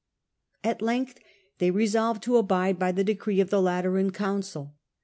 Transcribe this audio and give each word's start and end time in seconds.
At 0.63 0.81
length 0.81 1.19
they 1.59 1.69
resolved 1.69 2.23
to 2.23 2.37
abide 2.37 2.79
by 2.79 2.91
the 2.91 3.03
decree 3.03 3.39
of 3.39 3.51
the 3.51 3.61
Lateran 3.61 4.09
Council. 4.11 4.73